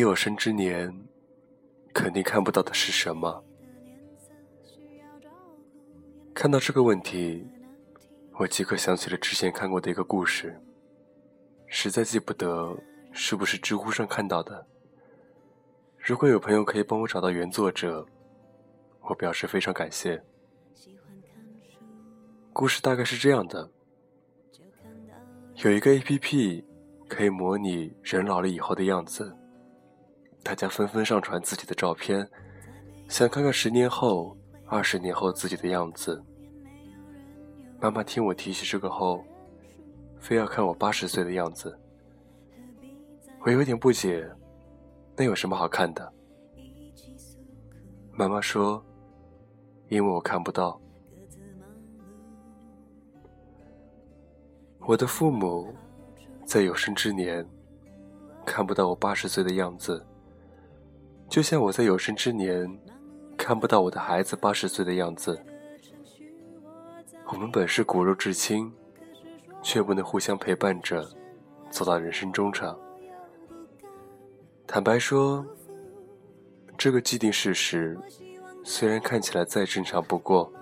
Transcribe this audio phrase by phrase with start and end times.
[0.00, 0.90] 你有生之年，
[1.92, 3.44] 肯定看不到的是什么？
[6.32, 7.46] 看到这个问题，
[8.38, 10.58] 我即刻想起了之前看过的一个故事，
[11.66, 12.74] 实在记不得
[13.12, 14.66] 是不是知乎上看到的。
[15.98, 18.06] 如果有朋友可以帮我找到原作者，
[19.02, 20.24] 我表示非常感谢。
[22.54, 23.70] 故事大概是这样的：
[25.62, 26.64] 有一个 APP
[27.06, 29.36] 可以模拟人老了以后的样子。
[30.42, 32.26] 大家纷纷上传自己的照片，
[33.08, 34.36] 想看看十年后、
[34.66, 36.22] 二十年后自己的样子。
[37.78, 39.22] 妈妈听我提起这个后，
[40.18, 41.78] 非要看我八十岁的样子。
[43.40, 44.26] 我有点不解，
[45.14, 46.10] 那有什么好看的？
[48.12, 48.82] 妈妈说
[49.88, 50.78] ：“因为我看不到，
[54.80, 55.72] 我的父母
[56.46, 57.46] 在有生之年
[58.46, 60.04] 看不到我八十岁的样子。”
[61.30, 62.68] 就像我在有生之年，
[63.36, 65.40] 看不到我的孩子八十岁的样子。
[67.28, 68.70] 我们本是骨肉至亲，
[69.62, 71.08] 却不能互相陪伴着
[71.70, 72.76] 走到人生中场。
[74.66, 75.46] 坦白说，
[76.76, 77.96] 这个既定事实
[78.64, 80.52] 虽然看起来再正常不过，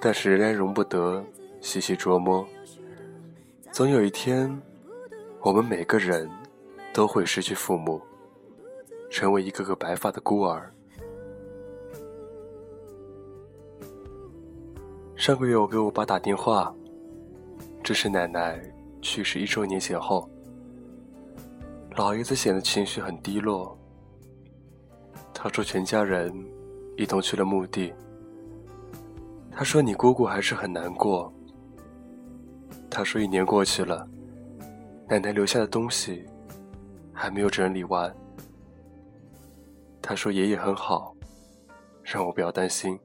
[0.00, 1.24] 但是仍然容不得
[1.60, 2.46] 细细琢磨。
[3.72, 4.62] 总有一天，
[5.40, 6.30] 我们每个人
[6.94, 8.00] 都会失去父母。
[9.12, 10.72] 成为一个个白发的孤儿。
[15.16, 16.74] 上个月我给我爸打电话，
[17.82, 18.58] 这是奶奶
[19.02, 20.26] 去世一周年前后。
[21.94, 23.76] 老爷子显得情绪很低落。
[25.34, 26.32] 他说全家人
[26.96, 27.92] 一同去了墓地。
[29.50, 31.30] 他说你姑姑还是很难过。
[32.88, 34.08] 他说一年过去了，
[35.06, 36.24] 奶奶留下的东西
[37.12, 38.10] 还没有整理完。
[40.02, 41.14] 他说：“爷爷很好，
[42.02, 42.98] 让我不要担心。”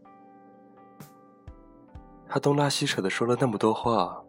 [2.27, 4.21] 他东拉西扯的说了那么多话，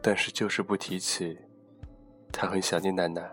[0.00, 1.36] 但是就是不提起
[2.32, 3.28] 他很想念奶奶。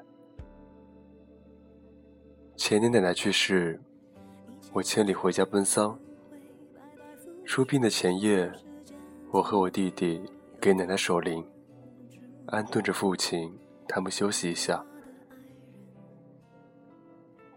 [2.58, 3.80] 前年奶奶去世，
[4.74, 5.98] 我千里回家奔丧。
[7.46, 8.52] 出殡的前夜，
[9.30, 10.20] 我和我弟弟
[10.60, 11.46] 给奶奶守灵，
[12.48, 13.54] 安顿着父亲
[13.88, 14.84] 他们休息一下。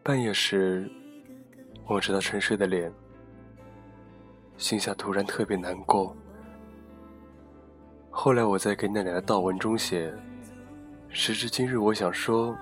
[0.09, 0.91] 半夜时，
[1.89, 2.91] 望着他沉睡的脸，
[4.57, 6.17] 心下突然特别难过。
[8.09, 10.11] 后来我在给奶奶的悼文中写：
[11.11, 12.57] 时至今日，我想说，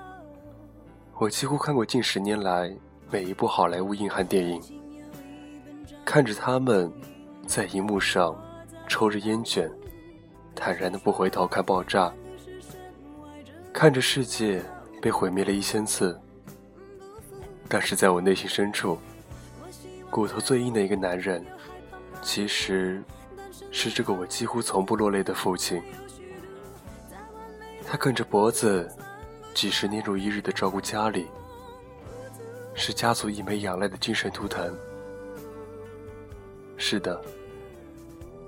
[1.21, 2.77] 我几乎看过近十年来
[3.13, 4.61] 每一部好莱坞硬汉电影，
[6.05, 6.93] 看着他们
[7.47, 8.35] 在荧幕上
[8.89, 9.71] 抽着烟卷，
[10.53, 12.13] 坦然的不回头看爆炸，
[13.73, 14.61] 看着世界
[15.01, 16.21] 被毁灭了一千次。
[17.69, 18.99] 但是在我内心深处，
[20.09, 21.45] 骨头最硬的一个男人，
[22.23, 23.03] 其实
[23.73, 25.83] 是这个我几乎从不落泪的父亲。
[27.85, 28.89] 他梗着脖子，
[29.55, 31.27] 几十年如一日的照顾家里，
[32.75, 34.73] 是家族一枚仰赖的精神图腾。
[36.77, 37.21] 是的，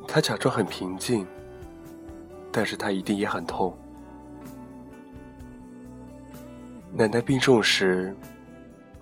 [0.07, 1.27] 他假装很平静，
[2.53, 3.77] 但是他一定也很痛。
[6.93, 8.15] 奶奶病重时。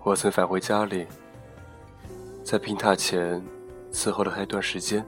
[0.06, 1.04] 我曾返回家里，
[2.44, 3.42] 在病榻前
[3.90, 5.04] 伺候了他一段时间。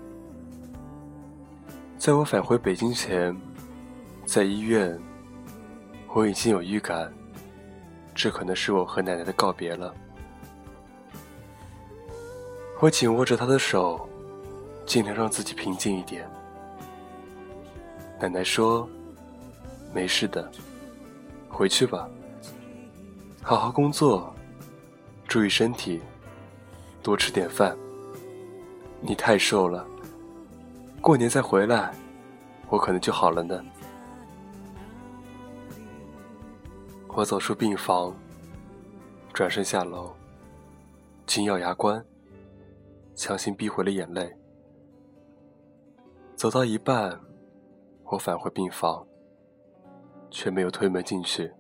[1.97, 3.33] 在我返回北京前，
[4.27, 5.01] 在医院，
[6.09, 7.15] 我已经有预感，
[8.13, 9.95] 这可能是我和奶奶的告别了。
[12.81, 14.09] 我紧握着她的手，
[14.85, 16.29] 尽量让自己平静一点。
[18.21, 18.89] 奶奶说
[19.95, 20.51] ：“没事的，
[21.49, 22.09] 回去吧，
[23.41, 24.35] 好好工作。”
[25.29, 26.01] 注意身体，
[27.03, 27.77] 多吃点饭。
[29.03, 29.87] 你太瘦了，
[31.03, 31.95] 过年再回来，
[32.71, 33.63] 我可能就好了呢。
[37.09, 38.17] 我走出病房，
[39.35, 40.11] 转身下楼，
[41.27, 42.03] 紧咬牙关，
[43.15, 44.35] 强行逼回了眼泪。
[46.37, 47.21] 走到一半，
[48.05, 49.07] 我返回病房，
[50.31, 51.53] 却没有推门进去，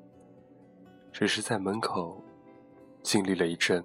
[1.12, 2.24] 只是在门口。
[3.02, 3.82] 经历了一阵。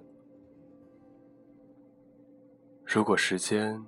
[2.84, 3.82] 如果时间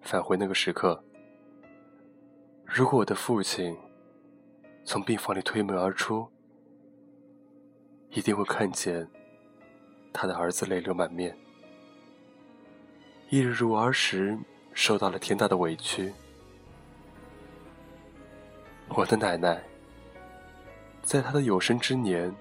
[0.00, 1.02] 返回那个时刻，
[2.64, 3.76] 如果我的父亲
[4.84, 6.26] 从病房里推门而出，
[8.10, 9.06] 一定会看见
[10.12, 11.36] 他的儿子泪流满面。
[13.30, 14.38] 一日如儿时
[14.72, 16.12] 受到了天大的委屈，
[18.88, 19.62] 我的奶奶
[21.02, 22.32] 在她的有生之年。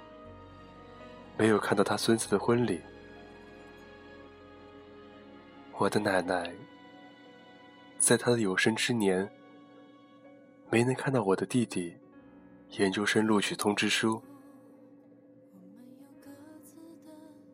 [1.38, 2.80] 没有看到他孙子的婚礼，
[5.78, 6.52] 我的奶奶
[7.98, 9.30] 在他的有生之年
[10.70, 11.94] 没能看到我的弟弟
[12.78, 14.22] 研究生录取通知书。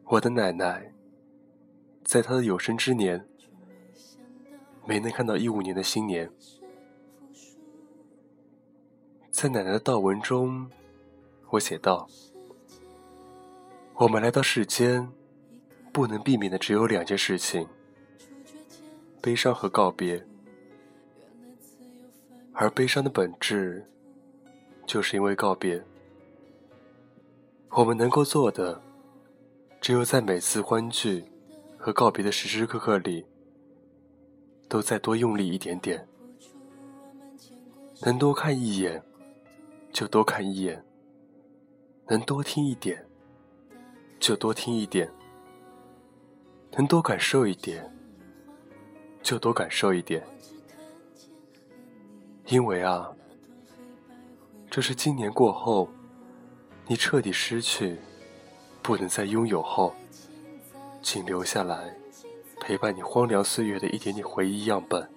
[0.06, 0.92] 我的奶奶
[2.04, 3.26] 在他的有生之年
[4.86, 6.30] 没能看到一五年的新年。
[9.32, 10.70] 在奶奶的悼文中，
[11.52, 12.08] 我写道。
[14.00, 15.10] 我们来到世间，
[15.92, 17.68] 不能避免的只有两件事情：
[19.24, 20.24] 悲伤和告别。
[22.54, 23.84] 而悲伤的本质，
[24.86, 25.84] 就是因为告别。
[27.72, 28.80] 我们能够做的，
[29.82, 31.24] 只有在每次欢聚
[31.76, 33.26] 和告别的时时刻刻里，
[34.70, 36.08] 都再多用力一点点，
[38.04, 39.04] 能多看一眼
[39.92, 40.86] 就多看一眼，
[42.06, 43.07] 能多听一点。
[44.20, 45.10] 就多听一点，
[46.72, 47.86] 能多感受一点，
[49.22, 50.24] 就多感受一点。
[52.48, 53.10] 因为啊，
[54.72, 55.88] 这是今年过后，
[56.88, 57.96] 你彻底失去，
[58.82, 59.94] 不能再拥有后，
[61.04, 61.94] 请留下来
[62.60, 65.08] 陪伴你荒凉岁月的一点点回忆样本。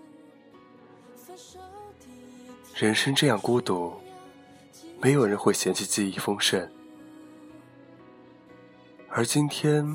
[2.75, 3.95] 人生这样孤独，
[5.01, 6.71] 没有人会嫌弃记忆丰盛。
[9.23, 9.87] 而今天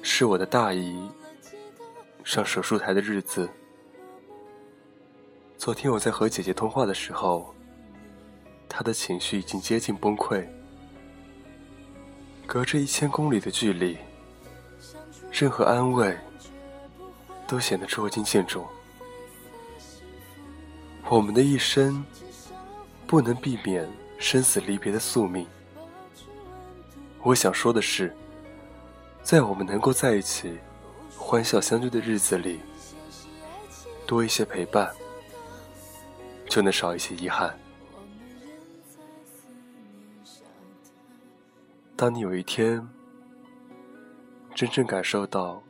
[0.00, 1.06] 是我的大姨
[2.24, 3.46] 上手术台的日子。
[5.58, 7.54] 昨天我在和姐姐通话的时候，
[8.70, 10.48] 她的情绪已经接近崩溃。
[12.46, 13.98] 隔着一千公里的距离，
[15.30, 16.16] 任何安慰
[17.46, 18.66] 都显得捉襟见肘。
[21.10, 22.02] 我们的一生
[23.06, 23.86] 不能避免
[24.18, 25.46] 生死离别的宿命。
[27.26, 28.08] 我想说的是，
[29.20, 30.56] 在我们能够在一起、
[31.18, 32.60] 欢笑相聚的日子里，
[34.06, 34.94] 多一些陪伴，
[36.48, 37.58] 就能少一些遗憾。
[41.96, 42.86] 当你有一天
[44.54, 45.60] 真正感受到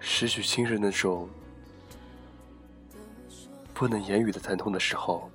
[0.00, 1.30] 失去亲人那种
[3.72, 5.30] 不能言语的疼痛的时候，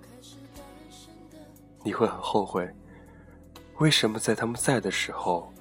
[1.82, 2.70] 你会很后悔。
[3.80, 5.54] 为什么在他们在的时候，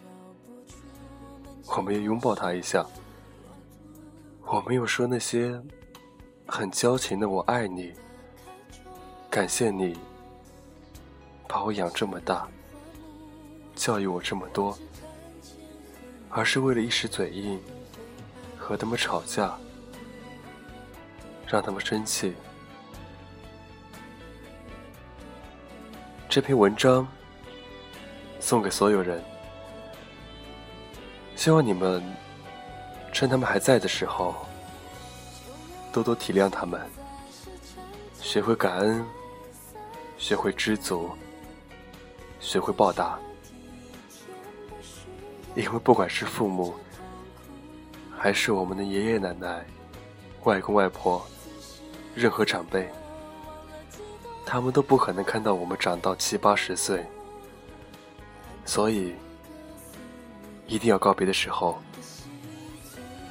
[1.69, 2.85] 我没有拥抱他一下，
[4.45, 5.57] 我没有说那些
[6.45, 7.93] 很矫情的“我爱你
[9.31, 9.97] ”“感谢你
[11.47, 12.49] 把我养这么大，
[13.77, 14.77] 教育我这么多”，
[16.29, 17.61] 而是为了一时嘴硬，
[18.57, 19.57] 和他们吵架，
[21.47, 22.35] 让他们生气？
[26.29, 27.07] 这篇文章。
[28.41, 29.21] 送给所有人，
[31.35, 32.03] 希望你们
[33.13, 34.35] 趁他们还在的时候，
[35.93, 36.81] 多多体谅他们，
[38.21, 39.05] 学会感恩，
[40.19, 41.11] 学会知足，
[42.39, 43.19] 学会报答，
[45.57, 46.73] 因为不管是父母，
[48.17, 49.67] 还是我们的爷爷奶奶、
[50.45, 51.27] 外公外婆，
[52.15, 52.89] 任何长辈，
[54.47, 57.05] 他们都不可能看到我们长到七八十岁。
[58.69, 59.15] 所以，
[60.67, 61.79] 一定要告别的时候，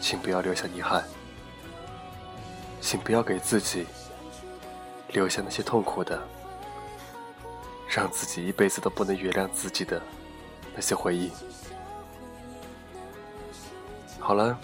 [0.02, 1.04] 请不要留下遗憾，
[2.82, 3.86] 请不要给自己
[5.10, 6.20] 留下那些痛苦的，
[7.88, 10.02] 让自己一辈子都不能原谅自己的
[10.74, 11.30] 那些回忆。
[14.20, 14.58] 好了，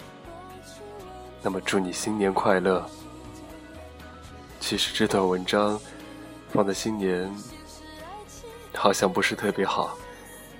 [1.40, 2.84] 那么祝你新年快乐。
[4.58, 5.78] 其实这段文章
[6.50, 7.32] 放在新年，
[8.74, 9.96] 好像不是特别好。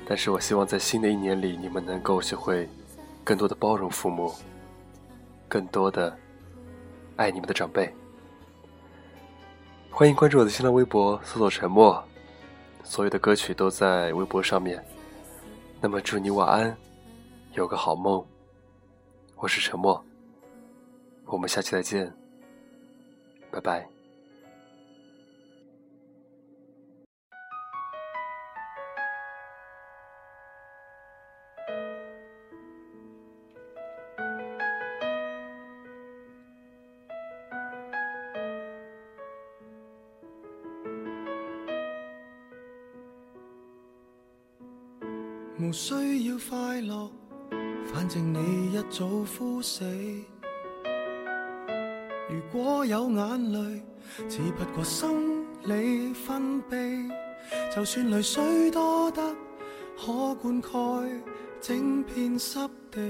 [0.06, 2.68] 但是我希望在新的一年里，你们能够学会
[3.24, 4.30] 更多的包容父母，
[5.48, 6.14] 更多的
[7.16, 7.90] 爱你们的长辈。
[9.90, 12.02] 欢迎关注我的新浪微博，搜索“沉默”，
[12.84, 14.84] 所有的歌曲都在微博上面。
[15.80, 16.76] 那么祝你晚安，
[17.54, 18.22] 有个好梦。
[19.36, 20.02] 我是沉默，
[21.26, 22.12] 我们下期再见，
[23.50, 23.86] 拜拜。
[45.74, 47.10] 不需要快乐，
[47.84, 49.82] 反正你一早枯死。
[52.30, 53.82] 如果有眼泪，
[54.28, 57.10] 只不过生理分泌。
[57.74, 59.20] 就算泪水多得
[59.98, 61.08] 可灌溉
[61.60, 62.60] 整片湿
[62.92, 63.00] 地，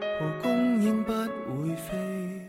[0.00, 2.46] 蒲公英不会飞，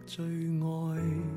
[0.07, 1.32] 最爱。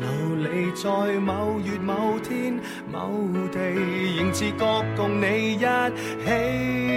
[0.00, 0.88] 流离在
[1.20, 2.58] 某月某天
[2.92, 3.08] 某
[3.52, 3.60] 地，
[4.16, 5.64] 仍自觉共你一
[6.24, 6.87] 起。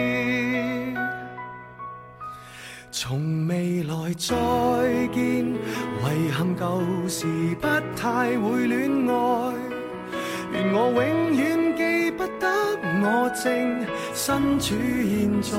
[2.94, 4.36] 从未来再
[5.14, 7.26] 见，遗憾旧时
[7.62, 9.54] 不太会恋爱。
[10.52, 12.50] 愿我永远记不得，
[13.02, 15.58] 我正身处现在。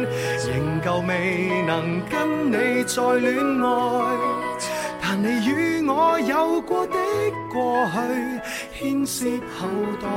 [0.46, 4.16] 仍旧未能跟你再恋爱。
[5.00, 6.92] 但你与我有过的
[7.50, 7.78] 过
[8.74, 9.24] 去，牵涉
[9.58, 9.68] 后
[10.00, 10.08] 代，